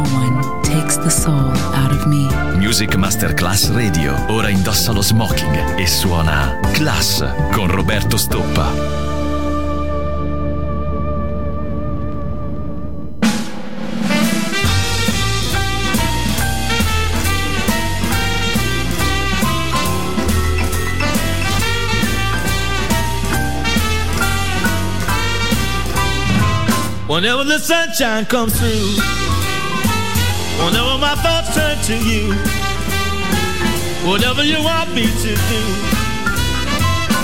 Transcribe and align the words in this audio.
the 1.03 1.09
soul 1.09 1.51
out 1.73 1.91
of 1.91 2.05
me. 2.05 2.27
Music 2.57 2.95
Masterclass 2.95 3.69
Radio. 3.69 4.15
Ora 4.27 4.49
indossa 4.49 4.91
lo 4.91 5.01
smoking 5.01 5.79
e 5.79 5.87
suona 5.87 6.59
Class 6.73 7.25
con 7.51 7.67
Roberto 7.67 8.17
Stoppa. 8.17 8.99
Whenever 27.07 27.43
the 27.43 27.59
sunshine 27.59 28.25
comes 28.25 28.57
through, 28.57 29.20
to 31.83 31.97
you, 31.97 32.31
whatever 34.07 34.43
you 34.43 34.61
want 34.63 34.93
me 34.93 35.01
to 35.01 35.33
do, 35.33 35.61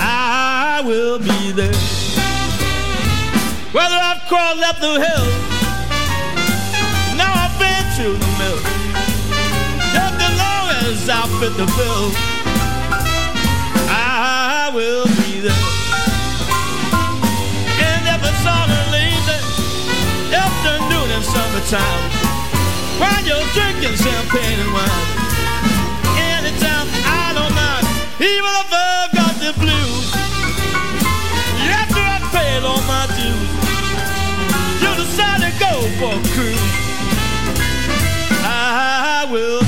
I 0.02 0.82
will 0.84 1.18
be 1.20 1.52
there. 1.52 1.72
Whether 3.70 3.94
I've 3.94 4.20
crawled 4.26 4.62
up 4.62 4.76
the 4.80 4.98
hill, 4.98 5.26
now 7.16 7.30
I've 7.38 7.56
been 7.62 7.86
to 7.98 8.18
the 8.18 8.30
mill, 8.40 8.58
just 9.94 10.18
as 10.26 10.34
long 10.42 10.70
as 10.90 11.08
I 11.08 11.22
fit 11.38 11.54
the 11.56 11.66
bill, 11.78 12.10
I 13.88 14.70
will 14.74 15.06
be 15.06 15.38
there. 15.38 15.66
And 17.78 18.02
if 18.10 18.20
it's 18.26 18.44
on 18.44 18.68
a 18.68 18.82
lazy 18.90 19.38
afternoon 20.34 21.10
in 21.14 21.22
summertime, 21.22 22.27
while 22.98 23.22
you're 23.24 23.48
drinking 23.54 23.96
champagne 23.96 24.58
and 24.58 24.72
wine, 24.74 25.06
anytime 26.34 26.88
I 27.06 27.32
don't 27.34 27.54
mind, 27.54 27.86
even 28.20 28.52
if 28.62 28.70
I've 28.72 29.12
got 29.14 29.34
the 29.38 29.52
blues, 29.62 30.06
after 31.80 32.02
I've 32.02 32.26
paid 32.34 32.62
all 32.66 32.82
my 32.90 33.06
dues, 33.18 33.50
you 34.82 34.90
decide 34.98 35.40
to 35.46 35.52
go 35.58 35.72
for 35.98 36.12
a 36.14 36.22
cruise. 36.34 36.74
I 38.44 39.26
will 39.30 39.67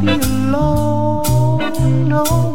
be 0.00 0.08
alone. 0.08 2.08
No. 2.08 2.47